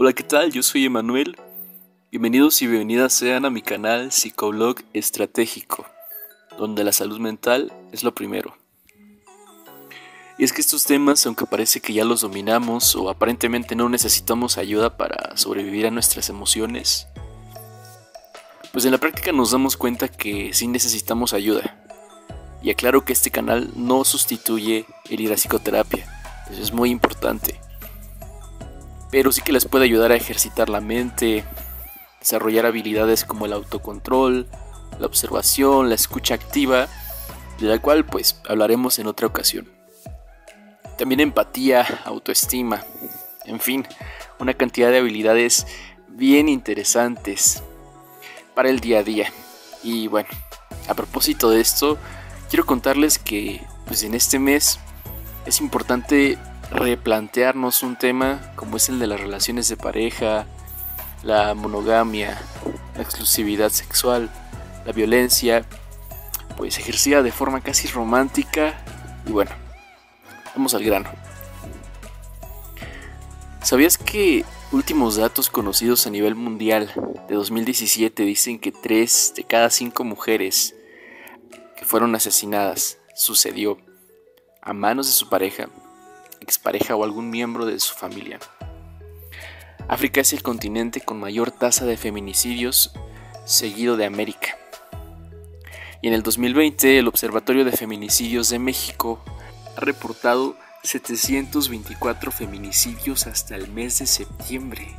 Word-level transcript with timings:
Hola, 0.00 0.12
¿qué 0.12 0.22
tal? 0.22 0.52
Yo 0.52 0.62
soy 0.62 0.84
Emanuel. 0.84 1.36
Bienvenidos 2.12 2.62
y 2.62 2.68
bienvenidas 2.68 3.12
sean 3.12 3.44
a 3.44 3.50
mi 3.50 3.62
canal 3.62 4.12
Psicoblog 4.12 4.76
Estratégico, 4.92 5.86
donde 6.56 6.84
la 6.84 6.92
salud 6.92 7.18
mental 7.18 7.72
es 7.90 8.04
lo 8.04 8.14
primero. 8.14 8.56
Y 10.38 10.44
es 10.44 10.52
que 10.52 10.60
estos 10.60 10.84
temas, 10.84 11.26
aunque 11.26 11.46
parece 11.46 11.80
que 11.80 11.92
ya 11.92 12.04
los 12.04 12.20
dominamos 12.20 12.94
o 12.94 13.10
aparentemente 13.10 13.74
no 13.74 13.88
necesitamos 13.88 14.56
ayuda 14.56 14.96
para 14.96 15.36
sobrevivir 15.36 15.88
a 15.88 15.90
nuestras 15.90 16.28
emociones, 16.28 17.08
pues 18.72 18.84
en 18.84 18.92
la 18.92 18.98
práctica 18.98 19.32
nos 19.32 19.50
damos 19.50 19.76
cuenta 19.76 20.06
que 20.06 20.54
sí 20.54 20.68
necesitamos 20.68 21.32
ayuda. 21.32 21.76
Y 22.62 22.70
aclaro 22.70 23.04
que 23.04 23.14
este 23.14 23.32
canal 23.32 23.72
no 23.74 24.04
sustituye 24.04 24.86
el 25.10 25.20
ir 25.20 25.32
a 25.32 25.36
psicoterapia, 25.36 26.06
eso 26.48 26.62
es 26.62 26.72
muy 26.72 26.90
importante. 26.90 27.58
Pero 29.10 29.32
sí 29.32 29.42
que 29.42 29.52
les 29.52 29.64
puede 29.64 29.84
ayudar 29.84 30.12
a 30.12 30.16
ejercitar 30.16 30.68
la 30.68 30.80
mente, 30.80 31.44
desarrollar 32.20 32.66
habilidades 32.66 33.24
como 33.24 33.46
el 33.46 33.52
autocontrol, 33.52 34.46
la 34.98 35.06
observación, 35.06 35.88
la 35.88 35.94
escucha 35.94 36.34
activa, 36.34 36.88
de 37.58 37.66
la 37.66 37.80
cual 37.80 38.04
pues 38.04 38.40
hablaremos 38.48 38.98
en 38.98 39.06
otra 39.06 39.26
ocasión. 39.26 39.68
También 40.96 41.20
empatía, 41.20 42.02
autoestima, 42.04 42.84
en 43.44 43.60
fin, 43.60 43.86
una 44.38 44.54
cantidad 44.54 44.90
de 44.90 44.98
habilidades 44.98 45.66
bien 46.08 46.48
interesantes 46.48 47.62
para 48.54 48.68
el 48.68 48.80
día 48.80 48.98
a 48.98 49.02
día. 49.04 49.32
Y 49.82 50.08
bueno, 50.08 50.28
a 50.88 50.94
propósito 50.94 51.50
de 51.50 51.60
esto, 51.60 51.96
quiero 52.50 52.66
contarles 52.66 53.18
que 53.18 53.62
pues 53.86 54.02
en 54.02 54.14
este 54.14 54.38
mes 54.38 54.78
es 55.46 55.60
importante 55.60 56.36
replantearnos 56.70 57.82
un 57.82 57.96
tema 57.96 58.52
como 58.56 58.76
es 58.76 58.88
el 58.88 58.98
de 58.98 59.06
las 59.06 59.20
relaciones 59.20 59.68
de 59.68 59.76
pareja, 59.76 60.46
la 61.22 61.54
monogamia, 61.54 62.38
la 62.94 63.02
exclusividad 63.02 63.70
sexual, 63.70 64.30
la 64.84 64.92
violencia, 64.92 65.64
pues 66.56 66.78
ejercida 66.78 67.22
de 67.22 67.32
forma 67.32 67.60
casi 67.60 67.88
romántica 67.88 68.82
y 69.26 69.32
bueno, 69.32 69.52
vamos 70.54 70.74
al 70.74 70.84
grano. 70.84 71.10
¿Sabías 73.62 73.98
que 73.98 74.44
últimos 74.72 75.16
datos 75.16 75.50
conocidos 75.50 76.06
a 76.06 76.10
nivel 76.10 76.34
mundial 76.34 76.92
de 77.28 77.34
2017 77.34 78.22
dicen 78.22 78.58
que 78.58 78.72
3 78.72 79.34
de 79.36 79.44
cada 79.44 79.70
5 79.70 80.04
mujeres 80.04 80.74
que 81.76 81.84
fueron 81.84 82.14
asesinadas 82.14 82.98
sucedió 83.14 83.78
a 84.62 84.72
manos 84.72 85.06
de 85.06 85.12
su 85.12 85.28
pareja, 85.28 85.68
expareja 86.48 86.96
o 86.96 87.04
algún 87.04 87.30
miembro 87.30 87.66
de 87.66 87.78
su 87.78 87.94
familia? 87.94 88.40
África 89.88 90.20
es 90.20 90.32
el 90.32 90.42
continente 90.42 91.00
con 91.00 91.20
mayor 91.20 91.50
tasa 91.50 91.86
de 91.86 91.96
feminicidios, 91.96 92.92
seguido 93.44 93.96
de 93.96 94.04
América. 94.04 94.58
Y 96.02 96.08
en 96.08 96.14
el 96.14 96.22
2020 96.22 96.98
el 96.98 97.08
Observatorio 97.08 97.64
de 97.64 97.72
Feminicidios 97.72 98.50
de 98.50 98.58
México 98.58 99.20
ha 99.76 99.80
reportado 99.80 100.56
724 100.82 102.30
feminicidios 102.30 103.26
hasta 103.26 103.56
el 103.56 103.68
mes 103.68 103.98
de 103.98 104.06
septiembre. 104.06 104.94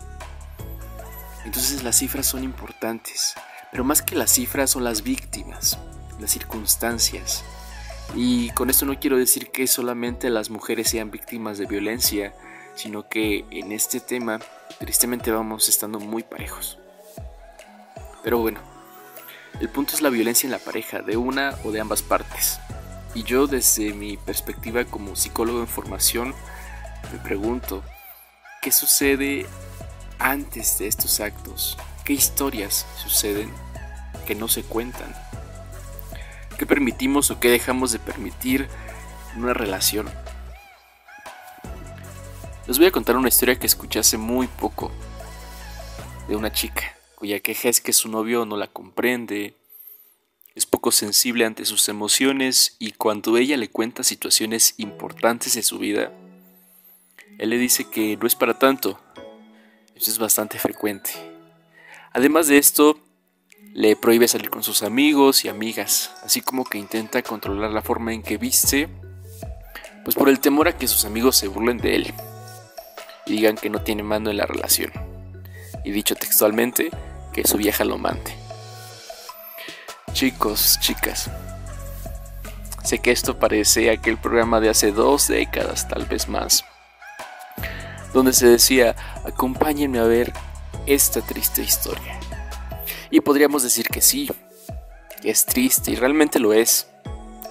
Entonces 1.45 1.83
las 1.83 1.97
cifras 1.97 2.25
son 2.25 2.43
importantes, 2.43 3.35
pero 3.71 3.83
más 3.83 4.01
que 4.01 4.15
las 4.15 4.31
cifras 4.31 4.71
son 4.71 4.83
las 4.83 5.03
víctimas, 5.03 5.77
las 6.19 6.31
circunstancias. 6.31 7.43
Y 8.15 8.49
con 8.51 8.69
esto 8.69 8.85
no 8.85 8.99
quiero 8.99 9.17
decir 9.17 9.49
que 9.51 9.67
solamente 9.67 10.29
las 10.29 10.49
mujeres 10.49 10.89
sean 10.89 11.11
víctimas 11.11 11.57
de 11.57 11.65
violencia, 11.65 12.33
sino 12.75 13.07
que 13.07 13.45
en 13.51 13.71
este 13.71 13.99
tema 13.99 14.39
tristemente 14.79 15.31
vamos 15.31 15.69
estando 15.69 15.99
muy 15.99 16.23
parejos. 16.23 16.79
Pero 18.23 18.39
bueno, 18.39 18.59
el 19.59 19.69
punto 19.69 19.93
es 19.93 20.01
la 20.01 20.09
violencia 20.09 20.47
en 20.47 20.51
la 20.51 20.59
pareja, 20.59 21.01
de 21.01 21.17
una 21.17 21.55
o 21.63 21.71
de 21.71 21.81
ambas 21.81 22.01
partes. 22.01 22.59
Y 23.13 23.23
yo 23.23 23.47
desde 23.47 23.93
mi 23.93 24.17
perspectiva 24.17 24.85
como 24.85 25.15
psicólogo 25.15 25.59
en 25.59 25.67
formación 25.67 26.33
me 27.11 27.19
pregunto, 27.19 27.83
¿qué 28.61 28.71
sucede 28.71 29.45
antes 30.19 30.77
de 30.79 30.87
estos 30.87 31.19
actos? 31.19 31.77
¿Qué 32.05 32.13
historias 32.13 32.85
suceden 32.97 33.51
que 34.27 34.35
no 34.35 34.47
se 34.47 34.63
cuentan? 34.63 35.13
¿Qué 36.59 36.65
permitimos 36.65 37.31
o 37.31 37.39
qué 37.39 37.49
dejamos 37.49 37.93
de 37.93 37.99
permitir 37.99 38.67
en 39.33 39.43
una 39.43 39.53
relación? 39.53 40.09
Les 42.67 42.77
voy 42.77 42.85
a 42.85 42.91
contar 42.91 43.15
una 43.15 43.29
historia 43.29 43.57
que 43.57 43.65
escuché 43.65 43.97
hace 43.99 44.17
muy 44.17 44.47
poco 44.47 44.91
de 46.27 46.35
una 46.35 46.51
chica 46.51 46.95
cuya 47.15 47.39
queja 47.39 47.69
es 47.69 47.79
que 47.79 47.93
su 47.93 48.09
novio 48.09 48.45
no 48.45 48.57
la 48.57 48.67
comprende, 48.67 49.55
es 50.55 50.65
poco 50.65 50.91
sensible 50.91 51.45
ante 51.45 51.65
sus 51.65 51.87
emociones 51.89 52.75
y 52.77 52.91
cuando 52.91 53.37
ella 53.37 53.57
le 53.57 53.69
cuenta 53.69 54.03
situaciones 54.03 54.73
importantes 54.77 55.55
de 55.55 55.63
su 55.63 55.79
vida, 55.79 56.11
él 57.37 57.49
le 57.49 57.57
dice 57.57 57.89
que 57.89 58.17
no 58.17 58.27
es 58.27 58.35
para 58.35 58.59
tanto. 58.59 58.99
Eso 59.95 60.11
es 60.11 60.17
bastante 60.17 60.59
frecuente. 60.59 61.11
Además 62.13 62.47
de 62.47 62.57
esto, 62.57 62.99
le 63.73 63.95
prohíbe 63.95 64.27
salir 64.27 64.49
con 64.49 64.63
sus 64.63 64.83
amigos 64.83 65.45
y 65.45 65.49
amigas, 65.49 66.11
así 66.23 66.41
como 66.41 66.63
que 66.63 66.77
intenta 66.77 67.21
controlar 67.21 67.71
la 67.71 67.81
forma 67.81 68.13
en 68.13 68.23
que 68.23 68.37
viste, 68.37 68.89
pues 70.03 70.15
por 70.15 70.29
el 70.29 70.39
temor 70.39 70.67
a 70.67 70.77
que 70.77 70.87
sus 70.87 71.05
amigos 71.05 71.37
se 71.37 71.47
burlen 71.47 71.77
de 71.77 71.95
él 71.95 72.13
y 73.25 73.33
digan 73.33 73.55
que 73.55 73.69
no 73.69 73.81
tiene 73.81 74.03
mando 74.03 74.31
en 74.31 74.37
la 74.37 74.45
relación. 74.45 74.91
Y 75.85 75.91
dicho 75.91 76.15
textualmente, 76.15 76.89
que 77.31 77.47
su 77.47 77.57
vieja 77.57 77.85
lo 77.85 77.97
mande. 77.97 78.35
Chicos, 80.13 80.79
chicas, 80.81 81.29
sé 82.83 82.99
que 82.99 83.11
esto 83.11 83.37
parece 83.37 83.91
aquel 83.91 84.17
programa 84.17 84.59
de 84.59 84.69
hace 84.69 84.91
dos 84.91 85.27
décadas, 85.27 85.87
tal 85.87 86.05
vez 86.05 86.27
más, 86.27 86.65
donde 88.13 88.33
se 88.33 88.47
decía, 88.47 88.95
acompáñenme 89.25 89.99
a 89.99 90.03
ver 90.03 90.33
esta 90.87 91.21
triste 91.21 91.61
historia. 91.61 92.18
Y 93.11 93.21
podríamos 93.21 93.63
decir 93.63 93.87
que 93.87 94.01
sí, 94.01 94.29
es 95.23 95.45
triste 95.45 95.91
y 95.91 95.95
realmente 95.95 96.39
lo 96.39 96.53
es, 96.53 96.87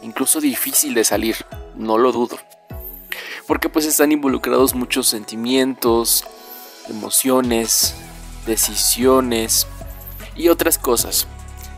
incluso 0.03 0.41
difícil 0.41 0.95
de 0.95 1.05
salir, 1.05 1.37
no 1.77 1.99
lo 1.99 2.13
dudo 2.13 2.39
porque 3.49 3.71
pues 3.71 3.87
están 3.87 4.13
involucrados 4.13 4.75
muchos 4.75 5.09
sentimientos, 5.09 6.23
emociones, 6.91 7.95
decisiones 8.47 9.67
y 10.37 10.51
otras 10.51 10.79
cosas 10.79 11.27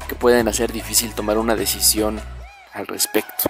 que 0.08 0.16
pueden 0.16 0.48
hacer 0.48 0.72
difícil 0.72 1.14
tomar 1.14 1.38
una 1.38 1.54
decisión 1.54 2.20
al 2.72 2.88
respecto. 2.88 3.44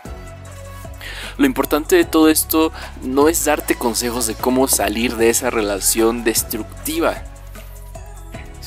Lo 1.38 1.46
importante 1.46 1.96
de 1.96 2.04
todo 2.04 2.28
esto 2.28 2.72
no 3.02 3.30
es 3.30 3.42
darte 3.46 3.74
consejos 3.74 4.26
de 4.26 4.34
cómo 4.34 4.68
salir 4.68 5.16
de 5.16 5.30
esa 5.30 5.48
relación 5.48 6.22
destructiva, 6.22 7.24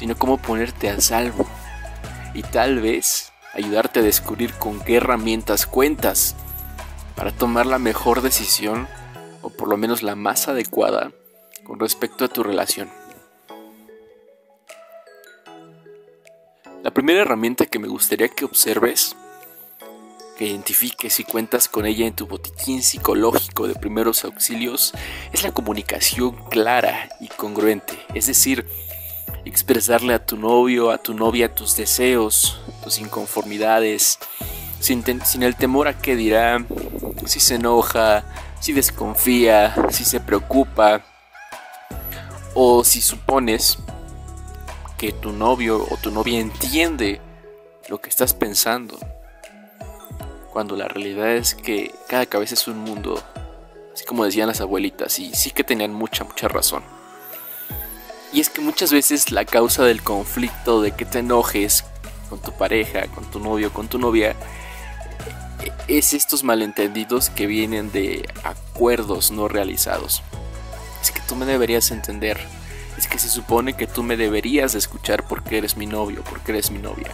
sino 0.04 0.18
cómo 0.18 0.38
ponerte 0.38 0.90
a 0.90 1.00
salvo 1.00 1.48
y 2.34 2.42
tal 2.42 2.82
vez 2.82 3.32
ayudarte 3.54 4.02
a 4.02 4.04
descubrir 4.04 4.54
con 4.56 4.82
qué 4.82 4.98
herramientas 4.98 5.66
cuentas 5.66 6.36
para 7.16 7.32
tomar 7.32 7.66
la 7.68 7.80
mejor 7.80 8.22
decisión 8.22 8.90
o 9.42 9.50
por 9.50 9.70
lo 9.70 9.78
menos 9.78 10.04
la 10.04 10.16
más 10.16 10.50
adecuada 10.50 11.14
con 11.64 11.80
respecto 11.80 12.26
a 12.26 12.28
tu 12.28 12.44
relación. 12.44 12.90
La 16.84 16.92
primera 16.94 17.22
herramienta 17.22 17.66
que 17.66 17.80
me 17.80 17.88
gustaría 17.88 18.28
que 18.28 18.44
observes, 18.44 19.16
que 20.38 20.48
identifiques 20.48 21.18
y 21.22 21.24
cuentas 21.24 21.70
con 21.70 21.86
ella 21.86 22.06
en 22.06 22.14
tu 22.14 22.28
botiquín 22.28 22.84
psicológico 22.84 23.70
de 23.70 23.76
primeros 23.76 24.26
auxilios, 24.26 24.92
es 25.32 25.44
la 25.44 25.54
comunicación 25.54 26.36
clara 26.50 27.08
y 27.22 27.30
congruente, 27.30 27.98
es 28.14 28.28
decir, 28.28 28.68
expresarle 29.46 30.14
a 30.14 30.26
tu 30.26 30.38
novio, 30.38 30.92
a 30.92 30.98
tu 30.98 31.14
novia 31.14 31.54
tus 31.54 31.76
deseos, 31.76 32.60
tus 32.84 33.00
inconformidades, 33.00 34.20
sin, 34.80 35.04
el 35.44 35.56
temor 35.56 35.88
a 35.88 35.98
que 35.98 36.16
dirá, 36.16 36.66
si 37.26 37.40
se 37.40 37.56
enoja, 37.56 38.26
si 38.60 38.74
desconfía, 38.74 39.74
si 39.90 40.06
se 40.06 40.20
preocupa 40.20 41.04
o 42.54 42.84
si 42.84 43.02
supones 43.02 43.78
que 44.98 45.12
tu 45.12 45.32
novio 45.32 45.86
o 45.90 45.98
tu 45.98 46.12
novia 46.12 46.40
entiende 46.40 47.22
lo 47.88 48.00
que 48.00 48.10
estás 48.10 48.34
pensando. 48.34 48.98
Cuando 50.52 50.76
la 50.76 50.88
realidad 50.88 51.32
es 51.32 51.56
que 51.56 51.94
cada 52.08 52.26
cabeza 52.26 52.54
es 52.54 52.68
un 52.68 52.78
mundo, 52.78 53.22
así 53.94 54.06
como 54.06 54.24
decían 54.24 54.48
las 54.48 54.62
abuelitas, 54.62 55.18
y 55.18 55.34
sí 55.34 55.52
que 55.52 55.64
tenían 55.64 55.94
mucha, 55.94 56.24
mucha 56.24 56.48
razón. 56.48 56.84
Y 58.34 58.40
es 58.40 58.50
que 58.50 58.62
muchas 58.62 58.92
veces 58.92 59.32
la 59.32 59.46
causa 59.46 59.84
del 59.84 60.02
conflicto 60.02 60.82
de 60.82 60.92
que 60.92 61.06
te 61.06 61.20
enojes 61.20 61.86
con 62.30 62.42
tu 62.42 62.52
pareja, 62.52 63.06
con 63.08 63.30
tu 63.30 63.40
novio, 63.40 63.72
con 63.72 63.88
tu 63.88 64.00
novia, 64.00 64.36
es 65.88 66.14
estos 66.14 66.44
malentendidos 66.44 67.30
que 67.30 67.46
vienen 67.46 67.92
de 67.92 68.28
acuerdos 68.44 69.30
no 69.30 69.48
realizados. 69.48 70.24
Es 71.00 71.12
que 71.12 71.22
tú 71.22 71.36
me 71.36 71.46
deberías 71.46 71.92
entender. 71.92 72.40
Es 72.98 73.08
que 73.08 73.20
se 73.20 73.30
supone 73.30 73.74
que 73.74 73.86
tú 73.86 74.02
me 74.02 74.18
deberías 74.18 74.74
de 74.74 74.80
escuchar 74.80 75.28
porque 75.28 75.60
eres 75.60 75.78
mi 75.78 75.86
novio, 75.86 76.24
porque 76.28 76.54
eres 76.54 76.72
mi 76.72 76.80
novia. 76.80 77.12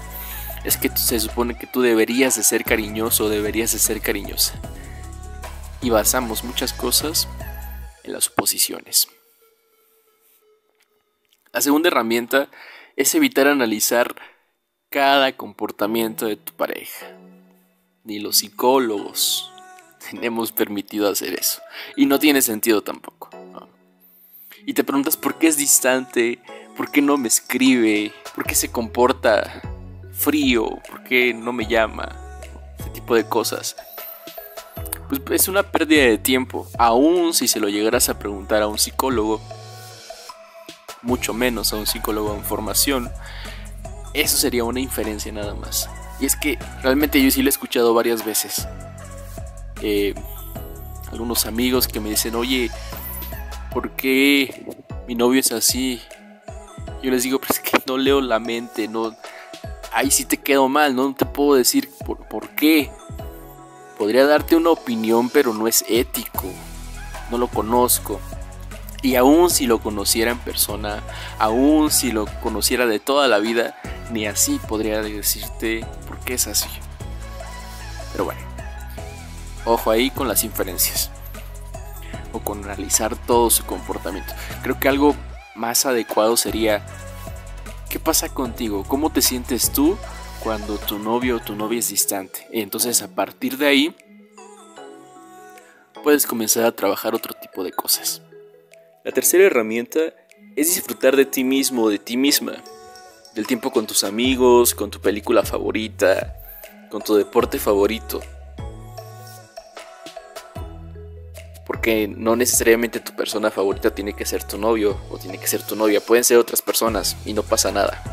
Es 0.63 0.77
que 0.77 0.89
se 0.95 1.19
supone 1.19 1.57
que 1.57 1.68
tú 1.68 1.81
deberías 1.81 2.38
de 2.38 2.44
ser 2.44 2.63
cariñoso, 2.63 3.27
deberías 3.27 3.74
de 3.74 3.80
ser 3.80 4.00
cariñosa. 4.00 4.54
Y 5.81 5.89
basamos 5.89 6.45
muchas 6.45 6.72
cosas 6.72 7.27
en 8.06 8.13
las 8.13 8.25
suposiciones. 8.25 9.07
La 11.51 11.62
segunda 11.62 11.88
herramienta 11.88 12.48
es 12.96 13.16
evitar 13.16 13.48
analizar 13.48 14.16
cada 14.90 15.36
comportamiento 15.36 16.28
de 16.28 16.36
tu 16.36 16.54
pareja. 16.54 17.07
Ni 18.04 18.19
los 18.19 18.38
psicólogos 18.38 19.51
tenemos 20.12 20.51
permitido 20.51 21.10
hacer 21.10 21.34
eso. 21.34 21.62
Y 21.96 22.06
no 22.06 22.19
tiene 22.19 22.44
sentido 22.44 22.84
tampoco. 22.84 23.30
Y 24.66 24.74
te 24.74 24.84
preguntas 24.84 25.18
por 25.18 25.40
qué 25.40 25.48
es 25.48 25.57
distante, 25.57 26.40
por 26.78 26.92
qué 26.92 27.01
no 27.01 27.18
me 27.18 27.28
escribe, 27.28 28.13
por 28.36 28.46
qué 28.46 28.54
se 28.54 28.72
comporta 28.72 29.62
frío, 30.12 30.69
por 30.88 31.04
qué 31.04 31.34
no 31.34 31.51
me 31.51 31.66
llama, 31.66 32.16
ese 32.78 32.90
tipo 32.92 33.16
de 33.16 33.28
cosas. 33.28 33.75
Pues 35.07 35.42
es 35.42 35.48
una 35.48 35.63
pérdida 35.63 36.04
de 36.04 36.19
tiempo, 36.19 36.68
aún 36.78 37.34
si 37.34 37.48
se 37.48 37.60
lo 37.60 37.69
llegaras 37.69 38.10
a 38.10 38.19
preguntar 38.19 38.62
a 38.62 38.68
un 38.68 38.78
psicólogo, 38.78 39.42
mucho 41.10 41.34
menos 41.34 41.74
a 41.74 41.78
un 41.78 41.88
psicólogo 41.88 42.36
en 42.36 42.44
formación, 42.44 43.12
eso 44.14 44.38
sería 44.38 44.64
una 44.64 44.80
inferencia 44.80 45.32
nada 45.32 45.56
más. 45.56 45.90
Y 46.20 46.28
es 46.28 46.36
que 46.36 46.60
realmente 46.84 47.22
yo 47.22 47.32
sí 47.32 47.42
lo 47.42 47.50
he 47.50 47.50
escuchado 47.50 47.96
varias 47.96 48.24
veces. 48.24 48.68
Eh, 49.82 50.14
algunos 51.12 51.48
amigos 51.48 51.88
que 51.88 52.00
me 52.00 52.12
dicen, 52.12 52.36
oye, 52.36 52.70
¿por 53.74 53.92
qué 53.92 54.66
mi 55.08 55.16
novio 55.16 55.40
es 55.40 55.52
así? 55.52 56.00
Yo 57.02 57.10
les 57.10 57.24
digo, 57.24 57.40
pues 57.40 57.52
es 57.52 57.60
que 57.60 57.82
no 57.88 57.98
leo 57.98 58.22
la 58.22 58.40
mente, 58.40 58.88
no... 58.88 59.16
Ahí 59.92 60.12
sí 60.12 60.26
te 60.26 60.38
quedo 60.38 60.70
mal, 60.70 60.96
no 60.96 61.16
te 61.16 61.26
puedo 61.26 61.56
decir 61.56 61.90
por 62.06 62.50
qué. 62.50 62.92
Podría 63.98 64.28
darte 64.28 64.56
una 64.56 64.70
opinión, 64.70 65.30
pero 65.30 65.54
no 65.54 65.68
es 65.68 65.84
ético. 65.90 66.46
No 67.32 67.40
lo 67.40 67.48
conozco. 67.48 68.22
Y 69.01 69.16
aún 69.16 69.50
si 69.50 69.66
lo 69.66 69.80
conociera 69.80 70.31
en 70.31 70.40
persona, 70.40 71.01
aún 71.38 71.90
si 71.90 72.12
lo 72.12 72.25
conociera 72.42 72.86
de 72.86 73.00
toda 73.00 73.28
la 73.28 73.40
vida, 73.40 73.80
ni 74.12 74.28
así 74.28 74.60
podría 74.68 75.01
decirte 75.01 75.86
por 76.07 76.19
qué 76.19 76.34
es 76.34 76.48
así. 76.48 76.69
Pero 78.12 78.25
bueno, 78.25 78.42
ojo 79.66 79.92
ahí 79.92 80.10
con 80.10 80.28
las 80.28 80.44
inferencias. 80.44 81.12
O 82.34 82.40
con 82.40 82.63
analizar 82.63 83.16
todo 83.16 83.50
su 83.50 83.66
comportamiento. 83.66 84.34
Creo 84.62 84.80
que 84.80 84.90
algo 84.90 85.16
más 85.56 85.86
adecuado 85.86 86.36
sería, 86.38 86.86
¿qué 87.90 88.00
pasa 88.00 88.30
contigo? 88.30 88.84
¿Cómo 88.88 89.12
te 89.12 89.22
sientes 89.22 89.72
tú 89.72 89.98
cuando 90.42 90.78
tu 90.78 91.00
novio 91.00 91.38
o 91.38 91.40
tu 91.40 91.56
novia 91.56 91.80
es 91.80 91.90
distante? 91.90 92.48
Entonces 92.51 93.01
a 93.01 93.07
partir 93.07 93.57
de 93.57 93.68
ahí, 93.68 93.96
puedes 96.04 96.28
comenzar 96.28 96.66
a 96.66 96.72
trabajar 96.72 97.16
otro 97.16 97.34
tipo 97.34 97.63
de 97.63 97.72
cosas. 97.72 98.22
La 99.01 99.13
tercera 99.13 99.46
herramienta 99.46 100.13
es 100.57 100.75
disfrutar 100.75 101.16
de 101.16 101.24
ti 101.25 101.46
mismo 101.46 101.90
de 101.90 102.00
ti 102.00 102.18
misma, 102.18 102.62
del 103.34 103.48
tiempo 103.48 103.72
con 103.72 103.88
tus 103.88 104.04
amigos, 104.04 104.75
con 104.75 104.92
tu 104.92 105.00
película 105.00 105.44
favorita, 105.44 106.36
con 106.92 107.01
tu 107.01 107.16
deporte 107.16 107.60
favorito. 107.60 108.19
Porque 111.66 112.10
no 112.10 112.36
necesariamente 112.36 113.00
tu 113.00 113.16
persona 113.16 113.50
favorita 113.50 113.96
tiene 113.96 114.13
que 114.13 114.25
ser 114.25 114.44
tu 114.44 114.57
novio 114.57 115.00
o 115.10 115.18
tiene 115.18 115.38
que 115.38 115.48
ser 115.48 115.63
tu 115.63 115.78
novia, 115.78 116.01
pueden 116.01 116.25
ser 116.25 116.38
otras 116.38 116.62
personas 116.62 117.16
y 117.25 117.31
no 117.31 117.44
pasa 117.44 117.72
nada. 117.72 118.04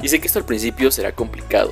Y 0.00 0.08
sé 0.08 0.20
que 0.20 0.26
esto 0.26 0.38
al 0.38 0.46
principio 0.46 0.90
será 0.90 1.12
complicado, 1.12 1.70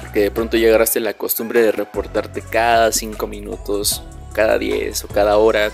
porque 0.00 0.20
de 0.20 0.30
pronto 0.30 0.56
ya 0.56 0.68
agarraste 0.68 1.00
la 1.00 1.12
costumbre 1.12 1.60
de 1.60 1.72
reportarte 1.72 2.40
cada 2.40 2.92
5 2.92 3.26
minutos, 3.26 4.02
cada 4.32 4.58
10 4.58 5.04
o 5.04 5.08
cada 5.08 5.36
hora 5.36 5.70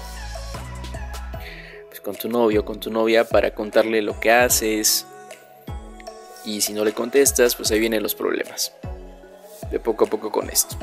con 2.02 2.16
tu 2.16 2.28
novio, 2.28 2.64
con 2.64 2.80
tu 2.80 2.90
novia 2.90 3.24
para 3.24 3.54
contarle 3.54 4.02
lo 4.02 4.18
que 4.18 4.30
haces. 4.30 5.06
Y 6.44 6.60
si 6.60 6.72
no 6.72 6.84
le 6.84 6.92
contestas, 6.92 7.54
pues 7.54 7.70
ahí 7.70 7.78
vienen 7.78 8.02
los 8.02 8.14
problemas. 8.14 8.72
De 9.70 9.78
poco 9.78 10.04
a 10.04 10.08
poco 10.08 10.30
con 10.30 10.50
esto. 10.50 10.76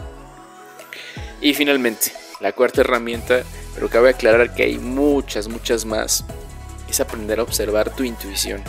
Y 1.41 1.53
finalmente, 1.53 2.11
la 2.39 2.53
cuarta 2.53 2.81
herramienta, 2.81 3.43
pero 3.75 3.89
cabe 3.89 4.09
aclarar 4.09 4.53
que 4.53 4.63
hay 4.63 4.77
muchas, 4.77 5.47
muchas 5.47 5.85
más, 5.85 6.25
es 6.89 6.99
aprender 6.99 7.39
a 7.39 7.43
observar 7.43 7.95
tu 7.95 8.03
intuición. 8.03 8.63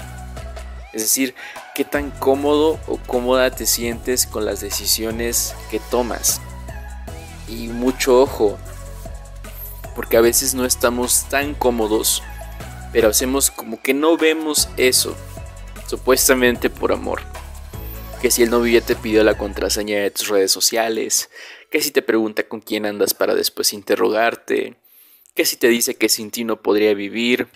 Es 0.93 1.03
decir, 1.03 1.35
qué 1.75 1.85
tan 1.85 2.11
cómodo 2.11 2.81
o 2.87 2.99
cómoda 2.99 3.51
te 3.51 3.67
sientes 3.67 4.27
con 4.27 4.45
las 4.45 4.61
decisiones 4.61 5.55
que 5.71 5.81
tomas. 5.91 6.41
Y 7.49 7.69
mucho 7.69 8.21
ojo, 8.21 8.59
porque 9.95 10.17
a 10.17 10.21
veces 10.21 10.55
no 10.55 10.65
estamos 10.65 11.25
tan 11.29 11.55
cómodos 11.55 12.23
pero 12.93 13.09
hacemos 13.09 13.51
como 13.51 13.81
que 13.81 13.95
no 13.95 14.17
vemos 14.17 14.69
eso, 14.77 15.17
supuestamente 15.87 16.71
por 16.71 16.93
amor. 16.93 17.23
Que 18.21 18.31
si 18.31 18.43
el 18.43 18.51
novio 18.51 18.79
ya 18.79 18.87
te 18.87 18.97
pidió 18.97 19.25
la 19.25 19.39
contraseña 19.39 19.99
de 20.01 20.11
tus 20.11 20.29
redes 20.29 20.53
sociales, 20.53 21.31
que 21.71 21.81
si 21.81 21.91
te 21.91 22.03
pregunta 22.03 22.43
con 22.49 22.61
quién 22.61 22.85
andas 22.85 23.15
para 23.15 23.35
después 23.35 23.73
interrogarte, 23.73 24.77
que 25.35 25.45
si 25.45 25.57
te 25.57 25.69
dice 25.69 25.95
que 25.95 26.09
sin 26.09 26.31
ti 26.31 26.45
no 26.45 26.61
podría 26.61 26.93
vivir, 26.95 27.49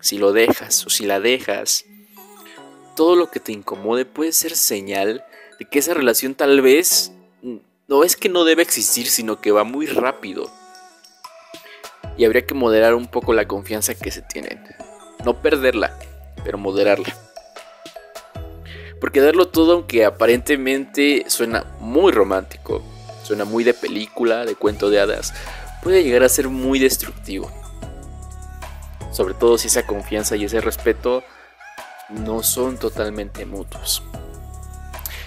si 0.00 0.18
lo 0.18 0.32
dejas 0.32 0.86
o 0.86 0.90
si 0.90 1.06
la 1.06 1.20
dejas. 1.20 1.84
Todo 2.94 3.16
lo 3.16 3.30
que 3.30 3.40
te 3.40 3.52
incomode 3.52 4.04
puede 4.04 4.32
ser 4.32 4.56
señal 4.56 5.24
de 5.58 5.64
que 5.64 5.78
esa 5.78 5.94
relación 5.94 6.34
tal 6.34 6.60
vez 6.60 7.12
no 7.88 8.04
es 8.04 8.16
que 8.16 8.28
no 8.28 8.44
debe 8.44 8.62
existir, 8.62 9.08
sino 9.08 9.40
que 9.40 9.52
va 9.52 9.64
muy 9.64 9.86
rápido 9.86 10.50
y 12.16 12.24
habría 12.24 12.46
que 12.46 12.54
moderar 12.54 12.94
un 12.94 13.06
poco 13.06 13.32
la 13.32 13.46
confianza 13.46 13.94
que 13.94 14.10
se 14.10 14.22
tienen. 14.22 14.62
No 15.24 15.40
perderla, 15.42 15.98
pero 16.44 16.58
moderarla. 16.58 17.16
Porque 19.00 19.20
darlo 19.20 19.48
todo, 19.48 19.72
aunque 19.72 20.04
aparentemente 20.04 21.24
suena 21.28 21.64
muy 21.80 22.12
romántico, 22.12 22.82
suena 23.22 23.44
muy 23.44 23.64
de 23.64 23.74
película, 23.74 24.44
de 24.44 24.54
cuento 24.54 24.88
de 24.88 25.00
hadas, 25.00 25.34
puede 25.82 26.02
llegar 26.02 26.22
a 26.22 26.28
ser 26.28 26.48
muy 26.48 26.78
destructivo. 26.78 27.50
Sobre 29.12 29.34
todo 29.34 29.58
si 29.58 29.68
esa 29.68 29.86
confianza 29.86 30.36
y 30.36 30.44
ese 30.44 30.60
respeto 30.60 31.22
no 32.08 32.42
son 32.42 32.78
totalmente 32.78 33.44
mutuos. 33.44 34.02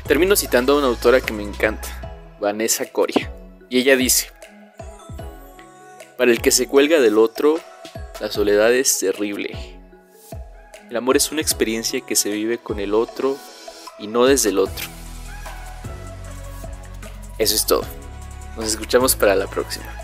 Termino 0.08 0.36
citando 0.36 0.74
a 0.74 0.77
una 0.77 0.88
autora 0.88 1.22
que 1.22 1.34
me 1.34 1.43
encanta, 1.43 1.88
Vanessa 2.39 2.86
Coria, 2.86 3.31
y 3.69 3.79
ella 3.79 3.96
dice, 3.96 4.31
para 6.19 6.31
el 6.31 6.41
que 6.41 6.51
se 6.51 6.67
cuelga 6.67 6.99
del 6.99 7.17
otro, 7.17 7.61
la 8.19 8.29
soledad 8.29 8.73
es 8.73 8.99
terrible. 8.99 9.57
El 10.89 10.97
amor 10.97 11.15
es 11.15 11.31
una 11.31 11.39
experiencia 11.39 12.01
que 12.01 12.17
se 12.17 12.29
vive 12.29 12.57
con 12.57 12.81
el 12.81 12.93
otro 12.93 13.38
y 13.99 14.07
no 14.07 14.25
desde 14.25 14.49
el 14.49 14.59
otro. 14.59 14.89
Eso 17.38 17.55
es 17.55 17.65
todo. 17.65 17.83
Nos 18.57 18.65
escuchamos 18.65 19.15
para 19.15 19.33
la 19.33 19.47
próxima. 19.47 19.99